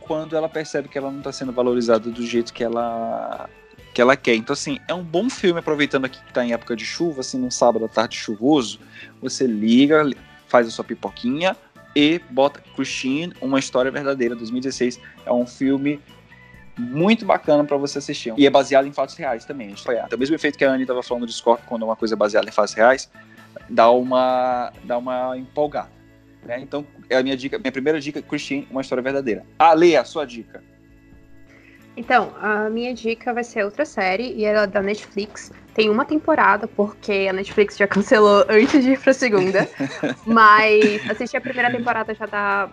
[0.00, 3.48] quando ela percebe que ela não está sendo valorizada do jeito que ela
[3.92, 4.34] que ela quer.
[4.34, 7.38] Então, assim, é um bom filme, aproveitando aqui que está em época de chuva, assim,
[7.38, 8.78] num sábado à tarde chuvoso,
[9.22, 10.06] você liga,
[10.46, 11.56] faz a sua pipoquinha
[11.96, 15.00] e bota Christine, Uma História Verdadeira, 2016.
[15.24, 15.98] É um filme
[16.76, 18.34] muito bacana para você assistir.
[18.36, 19.74] E é baseado em fatos reais também.
[19.74, 22.16] Foi o mesmo efeito que a Anne estava falando de Scorpio, quando uma coisa é
[22.16, 23.10] baseada em fatos reais,
[23.70, 25.88] dá uma, dá uma empolgada.
[26.44, 26.60] Né?
[26.60, 29.46] Então, é a minha dica, minha primeira dica, Christine, uma história verdadeira.
[29.58, 30.62] Ah, a sua dica.
[31.96, 35.50] Então, a minha dica vai ser outra série, e ela é da Netflix.
[35.72, 39.66] Tem uma temporada, porque a Netflix já cancelou antes de ir pra segunda.
[40.26, 42.68] mas assistir a primeira temporada já dá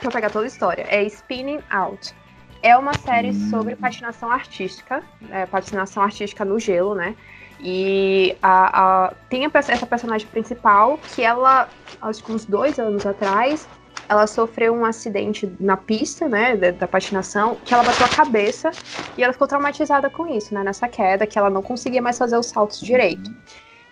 [0.00, 0.86] pra pegar toda a história.
[0.88, 2.14] É Spinning Out.
[2.62, 7.14] É uma série sobre patinação artística, é, patinação artística no gelo, né?
[7.60, 11.68] E a, a, tem a, essa personagem principal que ela,
[12.02, 13.68] acho que uns dois anos atrás,
[14.08, 18.70] ela sofreu um acidente na pista, né, da, da, patinação, que ela bateu a cabeça
[19.16, 22.36] e ela ficou traumatizada com isso, né, nessa queda, que ela não conseguia mais fazer
[22.36, 23.34] os saltos direito.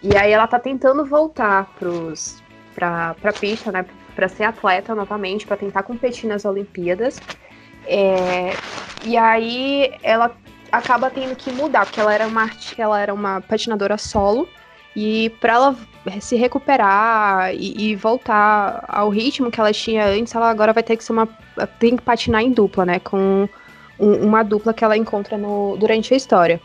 [0.03, 2.43] E aí ela tá tentando voltar pros,
[2.75, 7.21] pra, pra pista, né, pra ser atleta novamente, para tentar competir nas Olimpíadas.
[7.87, 8.53] É,
[9.05, 10.37] e aí ela
[10.71, 14.49] acaba tendo que mudar, porque ela era uma, ela era uma patinadora solo.
[14.97, 15.77] E para ela
[16.21, 20.97] se recuperar e, e, voltar ao ritmo que ela tinha antes, ela agora vai ter
[20.97, 21.27] que ser uma.
[21.79, 22.99] tem que patinar em dupla, né?
[22.99, 23.49] Com
[23.99, 26.61] um, uma dupla que ela encontra no, durante a história.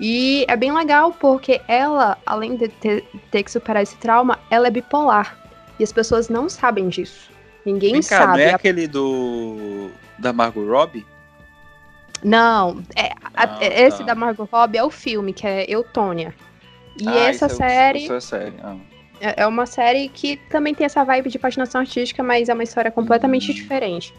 [0.00, 4.66] E é bem legal porque ela, além de ter, ter que superar esse trauma, ela
[4.66, 5.38] é bipolar.
[5.78, 7.30] E as pessoas não sabem disso.
[7.64, 8.38] Ninguém Vem cá, sabe.
[8.38, 11.06] Não é aquele do da Margot Robbie?
[12.22, 14.04] Não, é, ah, a, esse tá.
[14.04, 16.34] da Margot Robbie é o filme, que é Eutônia.
[17.00, 18.10] E ah, essa série.
[18.10, 18.54] É, série.
[18.62, 18.76] Ah.
[19.20, 22.64] É, é uma série que também tem essa vibe de patinação artística, mas é uma
[22.64, 23.54] história completamente hum.
[23.54, 24.14] diferente.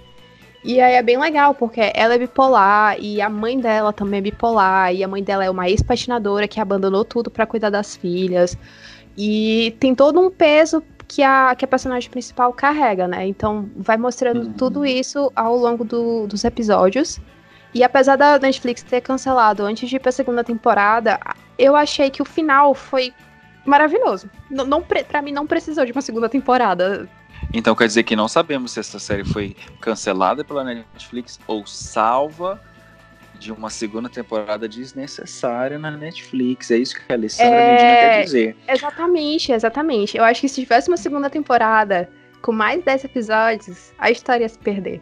[0.64, 4.22] E aí é bem legal, porque ela é bipolar e a mãe dela também é
[4.22, 8.58] bipolar, e a mãe dela é uma ex-patinadora que abandonou tudo para cuidar das filhas.
[9.18, 13.28] E tem todo um peso que a, que a personagem principal carrega, né?
[13.28, 14.54] Então vai mostrando uhum.
[14.54, 17.20] tudo isso ao longo do, dos episódios.
[17.74, 21.20] E apesar da Netflix ter cancelado antes de ir pra segunda temporada,
[21.58, 23.14] eu achei que o final foi
[23.66, 24.30] maravilhoso.
[24.50, 27.08] Não, não para mim não precisou de uma segunda temporada.
[27.54, 32.62] Então quer dizer que não sabemos se essa série foi cancelada pela Netflix ou salva
[33.40, 36.72] de uma segunda temporada desnecessária na Netflix.
[36.72, 37.72] É isso que a Alessandra é...
[37.72, 38.58] Medina quer dizer.
[38.68, 40.18] Exatamente, exatamente.
[40.18, 42.10] Eu acho que se tivesse uma segunda temporada
[42.42, 45.02] com mais 10 episódios, a história ia se perder.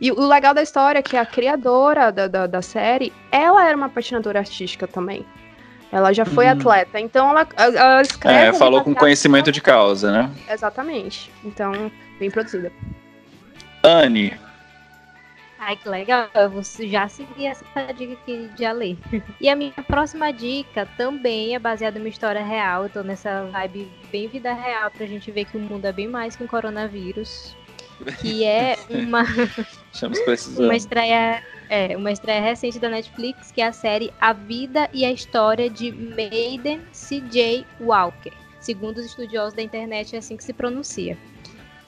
[0.00, 3.76] E o legal da história é que a criadora da, da, da série, ela era
[3.76, 5.24] uma patinadora artística também.
[5.92, 6.50] Ela já foi hum.
[6.50, 8.38] atleta, então ela, ela escreve.
[8.38, 10.30] É, falou com conhecimento de causa, né?
[10.48, 11.30] Exatamente.
[11.44, 12.70] Então, bem produzida.
[13.82, 14.38] Anne,
[15.62, 16.26] Ai, que legal.
[16.34, 18.96] Eu vou já seguir essa dica aqui de ler.
[19.38, 22.84] E a minha próxima dica também é baseada em uma história real.
[22.84, 26.08] Eu tô nessa vibe bem vida real pra gente ver que o mundo é bem
[26.08, 27.54] mais que um coronavírus.
[28.20, 29.24] Que é uma.
[30.64, 31.42] Uma estreia.
[31.68, 35.70] É, uma estreia recente da Netflix, que é a série A Vida e a História
[35.70, 37.64] de Maiden C.J.
[37.80, 38.32] Walker.
[38.60, 41.16] Segundo os estudiosos da internet, é assim que se pronuncia.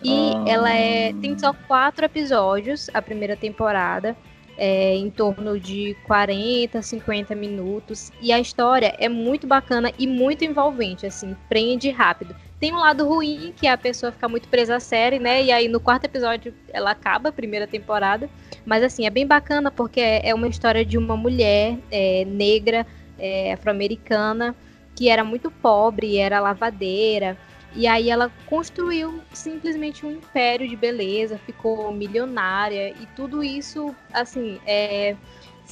[0.02, 0.44] E ah.
[0.46, 4.16] ela é, tem só quatro episódios, a primeira temporada,
[4.56, 8.12] é, em torno de 40, 50 minutos.
[8.20, 12.34] E a história é muito bacana e muito envolvente, assim, prende rápido.
[12.62, 15.42] Tem um lado ruim, que é a pessoa ficar muito presa à série, né?
[15.42, 18.30] E aí no quarto episódio ela acaba a primeira temporada.
[18.64, 22.86] Mas assim, é bem bacana porque é, é uma história de uma mulher é, negra,
[23.18, 24.54] é, afro-americana,
[24.94, 27.36] que era muito pobre, era lavadeira.
[27.74, 34.60] E aí ela construiu simplesmente um império de beleza, ficou milionária e tudo isso, assim,
[34.64, 35.16] é,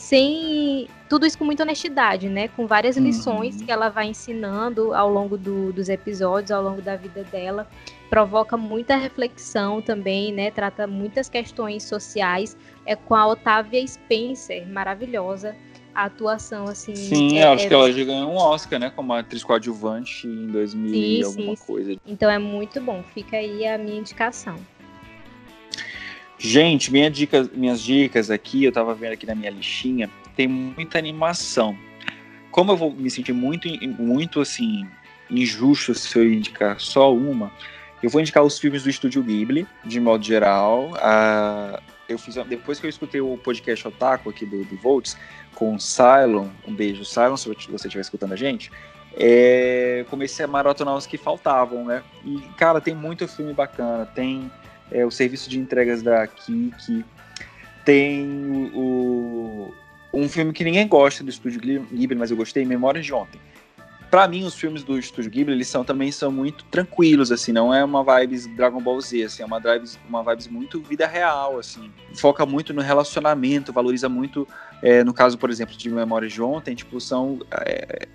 [0.00, 2.48] sem tudo isso com muita honestidade, né?
[2.48, 3.04] Com várias uhum.
[3.04, 7.68] lições que ela vai ensinando ao longo do, dos episódios, ao longo da vida dela.
[8.08, 10.50] Provoca muita reflexão também, né?
[10.50, 12.56] Trata muitas questões sociais.
[12.86, 15.54] É com a Otávia Spencer, maravilhosa.
[15.94, 16.94] a atuação, assim.
[16.94, 17.68] Sim, é, acho é...
[17.68, 18.90] que ela já ganhou um Oscar, né?
[18.90, 21.96] Como atriz coadjuvante em 2000 sim, e alguma sim, coisa.
[22.06, 23.02] Então é muito bom.
[23.14, 24.56] Fica aí a minha indicação.
[26.42, 30.96] Gente, minha dica, minhas dicas aqui, eu tava vendo aqui na minha listinha, tem muita
[30.96, 31.76] animação.
[32.50, 33.68] Como eu vou me sentir muito,
[34.00, 34.86] muito assim,
[35.30, 37.52] injusto se eu indicar só uma,
[38.02, 40.92] eu vou indicar os filmes do Estúdio Ghibli, de modo geral.
[40.92, 45.18] Uh, eu fiz, depois que eu escutei o podcast Otaku aqui do, do Volts,
[45.54, 48.72] com o Cylon, um beijo, Cylon, se você estiver escutando a gente,
[49.14, 52.02] é, comecei a maratonar os que faltavam, né?
[52.24, 54.06] E, cara, tem muito filme bacana.
[54.06, 54.50] Tem
[54.90, 57.04] é, o serviço de entregas da Kiki,
[57.84, 59.72] tem o,
[60.12, 63.40] um filme que ninguém gosta do Estúdio Ghibli, mas eu gostei, Memórias de Ontem.
[64.10, 67.72] Para mim, os filmes do Estúdio Ghibli, eles são, também são muito tranquilos, assim, não
[67.72, 71.58] é uma vibes Dragon Ball Z, assim, é uma vibes, uma vibes muito vida real,
[71.60, 71.92] assim.
[72.16, 74.48] Foca muito no relacionamento, valoriza muito,
[74.82, 77.38] é, no caso, por exemplo, de Memórias de Ontem, tipo, são...
[77.52, 78.08] É,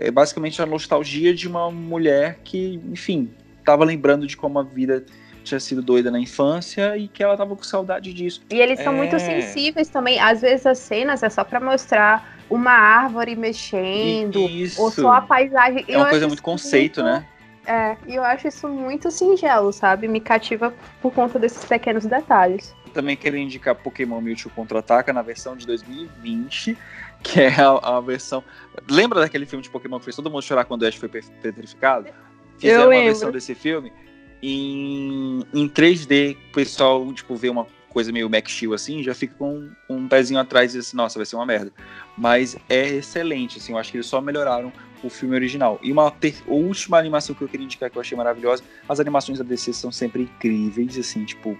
[0.00, 5.04] é basicamente a nostalgia de uma mulher que, enfim, estava lembrando de como a vida
[5.48, 8.42] tinha sido doida na infância e que ela tava com saudade disso.
[8.50, 8.96] E eles são é...
[8.96, 10.20] muito sensíveis também.
[10.20, 14.80] Às vezes as cenas é só para mostrar uma árvore mexendo, isso.
[14.80, 15.84] ou só a paisagem.
[15.88, 17.14] É uma coisa muito conceito, muito...
[17.14, 17.26] né?
[17.66, 20.08] É, e eu acho isso muito singelo, sabe?
[20.08, 22.74] Me cativa por conta desses pequenos detalhes.
[22.94, 26.78] Também quero indicar Pokémon Mewtwo Contra-Ataca na versão de 2020,
[27.22, 28.42] que é a, a, versão...
[28.88, 32.06] Lembra daquele filme de Pokémon que fez todo mundo chorar quando o Ash foi petrificado?
[32.56, 33.06] Fizeram eu uma lembro.
[33.06, 33.92] versão desse filme
[34.42, 39.34] em, em 3D, o pessoal, tipo, vê uma coisa meio Max Steel assim, já fica
[39.36, 41.72] com, com, um pezinho atrás e assim, nossa, vai ser uma merda.
[42.16, 44.72] Mas é excelente, assim, eu acho que eles só melhoraram
[45.02, 45.78] o filme original.
[45.82, 46.12] E uma
[46.46, 49.90] última animação que eu queria indicar que eu achei maravilhosa, as animações da DC são
[49.90, 51.56] sempre incríveis, assim, tipo,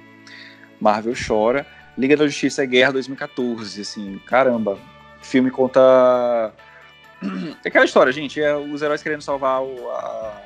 [0.80, 1.66] Marvel chora.
[1.96, 4.78] Liga da Justiça é Guerra 2014, assim, caramba.
[5.20, 5.80] O filme conta.
[7.64, 10.40] É aquela história, gente, é os heróis querendo salvar o, a,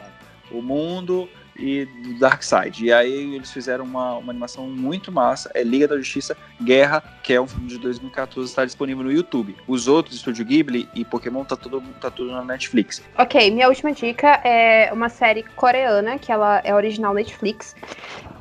[0.50, 2.84] o mundo e do Darkseid.
[2.84, 7.32] E aí eles fizeram uma, uma animação muito massa, é Liga da Justiça Guerra, que
[7.32, 9.56] é um filme de 2014, está disponível no YouTube.
[9.66, 13.02] Os outros, Estúdio Ghibli e Pokémon, tá tudo, tá tudo na Netflix.
[13.18, 17.74] Ok, minha última dica é uma série coreana, que ela é original Netflix,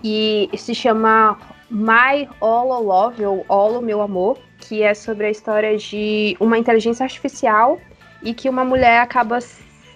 [0.03, 1.37] e se chama
[1.69, 7.03] My All Love, ou All Meu Amor, que é sobre a história de uma inteligência
[7.03, 7.79] artificial
[8.21, 9.39] e que uma mulher acaba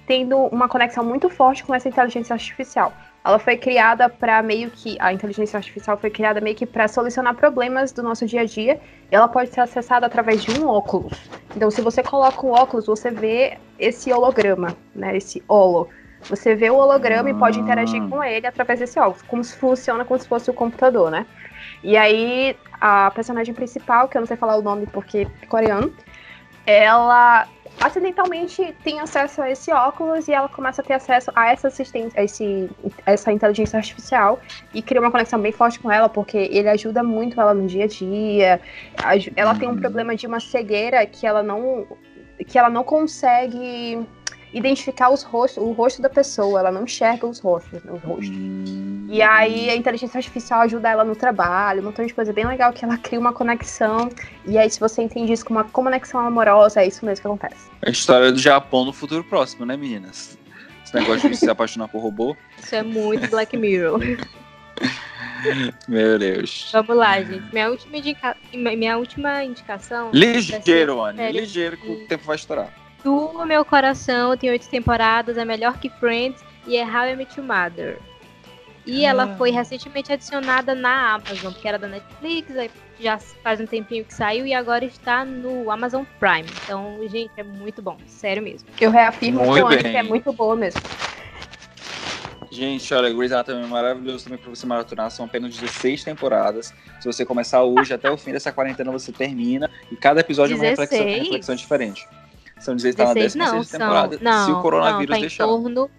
[0.08, 2.94] tendo uma conexão muito forte com essa inteligência artificial.
[3.26, 7.34] Ela foi criada para meio que a inteligência artificial foi criada meio que para solucionar
[7.34, 8.80] problemas do nosso dia a dia.
[9.12, 11.28] E ela pode ser acessada através de um óculos.
[11.56, 15.18] Então, se você coloca o óculos, você vê esse holograma, né?
[15.18, 15.90] Esse holo.
[16.30, 17.32] Você vê o holograma ah.
[17.32, 20.54] e pode interagir com ele através desse óculos, como se funciona como se fosse o
[20.54, 21.26] computador, né?
[21.84, 25.92] E aí a personagem principal, que eu não sei falar o nome porque é coreano,
[26.66, 27.48] ela
[27.80, 32.20] acidentalmente tem acesso a esse óculos e ela começa a ter acesso a essa assistência,
[32.20, 32.70] a esse,
[33.06, 34.40] essa inteligência artificial
[34.74, 37.86] e cria uma conexão bem forte com ela, porque ele ajuda muito ela no dia
[37.86, 38.62] a dia.
[39.36, 39.80] Ela tem um uhum.
[39.80, 41.88] problema de uma cegueira que ela não
[42.48, 44.06] que ela não consegue
[44.56, 48.30] identificar os rostos, o rosto da pessoa, ela não enxerga os rostos, os rostos.
[48.30, 49.06] Hum.
[49.10, 52.72] E aí a inteligência artificial ajuda ela no trabalho, um montão de coisa bem legal
[52.72, 54.10] que ela cria uma conexão.
[54.46, 57.70] E aí, se você entende isso como uma conexão amorosa, é isso mesmo que acontece.
[57.86, 60.38] A história do Japão no futuro próximo, né, meninas?
[60.86, 62.36] Esse negócio de se apaixonar por robô.
[62.58, 64.00] Isso é muito Black Mirror.
[65.88, 66.70] Meu Deus.
[66.72, 67.44] Vamos lá, gente.
[67.52, 68.38] Minha última, indica...
[68.54, 70.12] Minha última indicação.
[70.14, 71.32] Ligeiro, Anny.
[71.32, 72.85] Ligeiro que o tempo vai estourar.
[73.06, 77.40] Do Meu Coração tem oito temporadas, é melhor que Friends e é How I Met
[77.40, 78.00] Your Mother.
[78.84, 79.10] E ah.
[79.10, 84.04] ela foi recentemente adicionada na Amazon, porque era da Netflix, aí já faz um tempinho
[84.04, 86.50] que saiu e agora está no Amazon Prime.
[86.64, 88.68] Então, gente, é muito bom, sério mesmo.
[88.82, 90.82] Eu reafirmo muito que é muito boa mesmo.
[92.50, 95.12] Gente, olha, Grey's Anatomy é maravilhoso também pra você maratonar.
[95.12, 96.74] São apenas 16 temporadas.
[97.00, 99.70] Se você começar hoje, até o fim dessa quarentena, você termina.
[99.92, 100.80] E cada episódio 16?
[100.80, 102.08] é uma reflexão, reflexão diferente.
[102.60, 104.20] São 16, 16 tá na 16 temporada.
[104.22, 105.46] Não, se o coronavírus não, tá deixar.
[105.46, 105.90] Torno,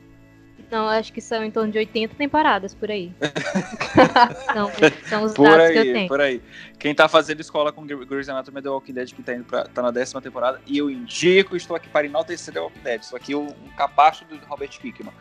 [0.70, 3.12] não, acho que são em torno de 80 temporadas por aí.
[4.52, 4.70] são,
[5.08, 6.08] são, os por dados aí, que eu tenho.
[6.08, 6.42] Por aí.
[6.78, 9.64] Quem tá fazendo escola com Grey's Anatomy é The Walking Dead, que tá, indo pra,
[9.64, 10.60] tá na décima temporada.
[10.66, 13.02] E eu indico, estou aqui para enaltecer The Walking Dead.
[13.02, 15.12] Estou aqui o, um capacho do Robert Kickman.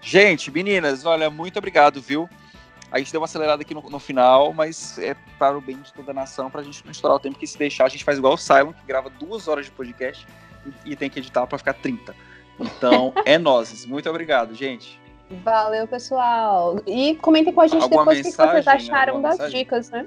[0.00, 2.28] Gente, meninas, olha, muito obrigado, viu?
[2.90, 5.92] A gente deu uma acelerada aqui no, no, final, mas é para o bem de
[5.92, 8.02] toda a nação, para a gente não estourar o tempo, que se deixar, a gente
[8.02, 10.26] faz igual o Simon, que grava duas horas de podcast
[10.84, 12.14] e, tem que editar para ficar 30.
[12.58, 13.86] Então, é nós.
[13.86, 15.00] Muito obrigado, gente.
[15.44, 16.80] Valeu, pessoal.
[16.86, 19.58] E comentem com a gente Alguma depois o que vocês acharam das mensagem?
[19.58, 20.06] dicas, né?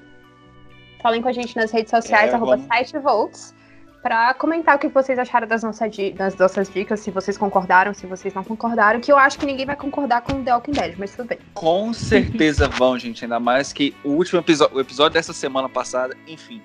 [1.01, 2.77] Falem com a gente nas redes sociais, é, arroba vamos...
[2.77, 3.55] sitevolts.
[4.01, 8.07] para comentar o que vocês acharam das nossas, das nossas dicas, se vocês concordaram, se
[8.07, 11.15] vocês não concordaram, que eu acho que ninguém vai concordar com The Walking Dead, mas
[11.15, 11.39] tudo bem.
[11.53, 16.17] Com certeza vão, gente, ainda mais que o último episódio, o episódio dessa semana passada,
[16.27, 16.61] enfim,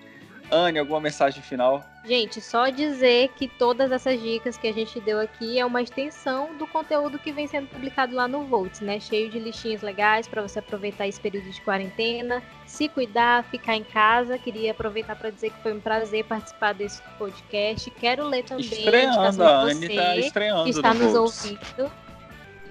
[0.51, 1.85] Anne, alguma mensagem final?
[2.05, 6.57] Gente, só dizer que todas essas dicas que a gente deu aqui é uma extensão
[6.57, 9.01] do conteúdo que vem sendo publicado lá no Volts, né?
[9.01, 13.83] Cheio de listinhas legais para você aproveitar esse período de quarentena, se cuidar, ficar em
[13.83, 14.39] casa.
[14.39, 17.91] Queria aproveitar para dizer que foi um prazer participar desse podcast.
[17.91, 21.91] Quero ler também estreando, a Anne tá estreando que está no nos ouvindo.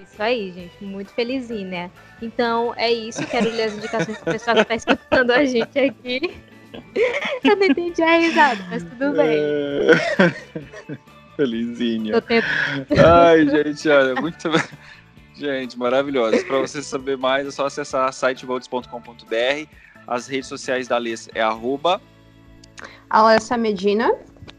[0.02, 0.82] Isso aí, gente.
[0.82, 1.90] Muito felizinha, né?
[2.22, 3.26] Então, é isso.
[3.26, 6.55] Quero ler as indicações do pessoal que está escutando a gente aqui.
[7.44, 9.38] Eu não entendi a risada, mas tudo bem.
[9.38, 10.96] É...
[11.36, 12.14] Felizinha.
[13.04, 14.48] Ai, gente, olha, muito.
[15.34, 16.42] Gente, maravilhosa.
[16.44, 19.68] Para você saber mais, é só acessar sitevolts.com.br.
[20.06, 22.00] As redes sociais da Alessa é arroba.
[23.10, 24.14] Alessa Medina.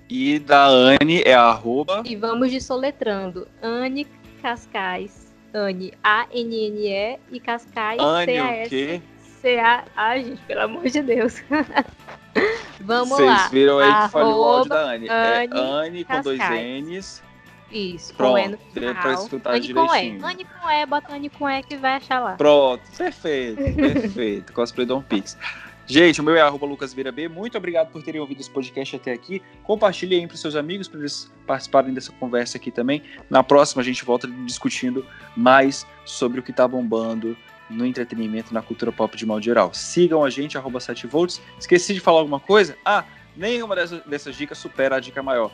[0.10, 2.04] E da Anne é arroba.
[2.06, 3.48] E vamos de soletrando.
[3.62, 4.06] Anne
[4.42, 5.28] Cascais.
[5.54, 9.02] Anne, A-N-N-E e Cascais, C-A-S.
[9.48, 9.86] C-A.
[9.96, 11.42] Ai, gente, pelo amor de Deus.
[12.82, 13.38] Vamos Vocês lá.
[13.38, 15.08] Vocês viram aí que falhou o áudio da Anne.
[15.10, 17.24] Anne é Anne com dois N's.
[17.72, 18.96] Isso, Pronto, com E no final.
[18.96, 20.20] pra escutar Anne direitinho.
[20.20, 20.32] com E.
[20.32, 22.34] Anne com E, bota Anne com E que vai achar lá.
[22.36, 24.54] Pronto, perfeito, perfeito.
[24.54, 25.38] Cosplay Dom Pix.
[25.86, 27.30] Gente, o meu é arroba Lucas Vira B.
[27.30, 29.42] Muito obrigado por terem ouvido esse podcast até aqui.
[29.64, 33.02] Compartilhem aí para os seus amigos, para eles participarem dessa conversa aqui também.
[33.30, 37.38] Na próxima, a gente volta discutindo mais sobre o que está bombando
[37.70, 39.74] no entretenimento, na cultura pop de modo geral.
[39.74, 41.42] Sigam a gente, arroba 7volts.
[41.60, 42.78] Esqueci de falar alguma coisa?
[42.86, 43.04] Ah,
[43.36, 45.52] nenhuma dessas, dessas dicas supera a dica maior.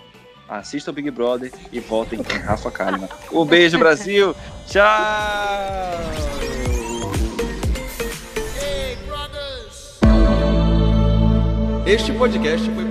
[0.48, 3.10] Assista o Big Brother e voltem com Rafa Kalimann.
[3.32, 4.36] Um beijo, Brasil!
[4.68, 4.84] Tchau!
[11.86, 12.84] Este podcast foi